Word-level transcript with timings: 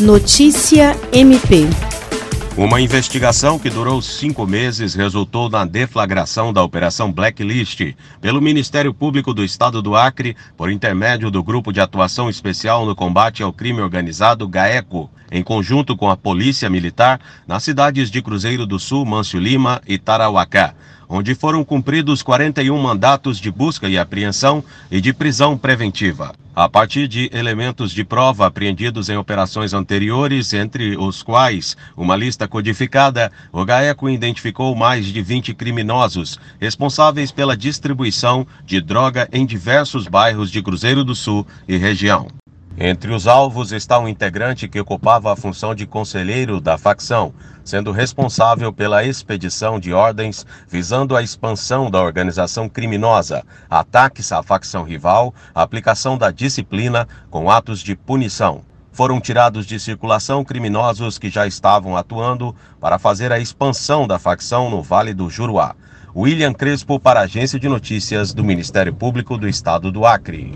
Notícia 0.00 0.94
MP. 1.10 1.66
Uma 2.54 2.82
investigação 2.82 3.58
que 3.58 3.70
durou 3.70 4.02
cinco 4.02 4.46
meses 4.46 4.94
resultou 4.94 5.48
na 5.48 5.64
deflagração 5.64 6.52
da 6.52 6.62
Operação 6.62 7.10
Blacklist 7.10 7.94
pelo 8.20 8.42
Ministério 8.42 8.92
Público 8.92 9.32
do 9.32 9.42
Estado 9.42 9.80
do 9.80 9.96
Acre, 9.96 10.36
por 10.54 10.70
intermédio 10.70 11.30
do 11.30 11.42
Grupo 11.42 11.72
de 11.72 11.80
Atuação 11.80 12.28
Especial 12.28 12.84
no 12.84 12.94
Combate 12.94 13.42
ao 13.42 13.54
Crime 13.54 13.80
Organizado, 13.80 14.46
GAECO, 14.46 15.10
em 15.32 15.42
conjunto 15.42 15.96
com 15.96 16.10
a 16.10 16.16
Polícia 16.16 16.68
Militar, 16.68 17.18
nas 17.48 17.62
cidades 17.62 18.10
de 18.10 18.20
Cruzeiro 18.20 18.66
do 18.66 18.78
Sul, 18.78 19.06
Mâncio 19.06 19.40
Lima 19.40 19.80
e 19.86 19.96
Tarauacá 19.96 20.74
onde 21.08 21.34
foram 21.34 21.64
cumpridos 21.64 22.22
41 22.22 22.76
mandatos 22.78 23.38
de 23.38 23.50
busca 23.50 23.88
e 23.88 23.98
apreensão 23.98 24.62
e 24.90 25.00
de 25.00 25.12
prisão 25.12 25.56
preventiva. 25.56 26.34
A 26.54 26.70
partir 26.70 27.06
de 27.06 27.28
elementos 27.34 27.92
de 27.92 28.02
prova 28.02 28.46
apreendidos 28.46 29.10
em 29.10 29.16
operações 29.18 29.74
anteriores, 29.74 30.54
entre 30.54 30.96
os 30.96 31.22
quais 31.22 31.76
uma 31.94 32.16
lista 32.16 32.48
codificada, 32.48 33.30
o 33.52 33.62
GAECO 33.62 34.08
identificou 34.08 34.74
mais 34.74 35.04
de 35.04 35.20
20 35.20 35.52
criminosos 35.52 36.40
responsáveis 36.58 37.30
pela 37.30 37.56
distribuição 37.56 38.46
de 38.64 38.80
droga 38.80 39.28
em 39.32 39.44
diversos 39.44 40.08
bairros 40.08 40.50
de 40.50 40.62
Cruzeiro 40.62 41.04
do 41.04 41.14
Sul 41.14 41.46
e 41.68 41.76
região. 41.76 42.26
Entre 42.78 43.10
os 43.10 43.26
alvos 43.26 43.72
está 43.72 43.98
um 43.98 44.06
integrante 44.06 44.68
que 44.68 44.78
ocupava 44.78 45.32
a 45.32 45.36
função 45.36 45.74
de 45.74 45.86
conselheiro 45.86 46.60
da 46.60 46.76
facção, 46.76 47.32
sendo 47.64 47.90
responsável 47.90 48.70
pela 48.70 49.02
expedição 49.02 49.80
de 49.80 49.94
ordens 49.94 50.44
visando 50.68 51.16
a 51.16 51.22
expansão 51.22 51.90
da 51.90 52.02
organização 52.02 52.68
criminosa, 52.68 53.42
ataques 53.70 54.30
à 54.30 54.42
facção 54.42 54.84
rival, 54.84 55.34
aplicação 55.54 56.18
da 56.18 56.30
disciplina 56.30 57.08
com 57.30 57.50
atos 57.50 57.80
de 57.80 57.96
punição. 57.96 58.60
Foram 58.92 59.22
tirados 59.22 59.64
de 59.64 59.80
circulação 59.80 60.44
criminosos 60.44 61.18
que 61.18 61.30
já 61.30 61.46
estavam 61.46 61.96
atuando 61.96 62.54
para 62.78 62.98
fazer 62.98 63.32
a 63.32 63.38
expansão 63.38 64.06
da 64.06 64.18
facção 64.18 64.68
no 64.68 64.82
Vale 64.82 65.14
do 65.14 65.30
Juruá. 65.30 65.74
William 66.14 66.52
Crespo 66.52 67.00
para 67.00 67.20
a 67.20 67.24
Agência 67.24 67.58
de 67.58 67.68
Notícias 67.68 68.34
do 68.34 68.44
Ministério 68.44 68.94
Público 68.94 69.38
do 69.38 69.48
Estado 69.48 69.90
do 69.90 70.04
Acre. 70.06 70.54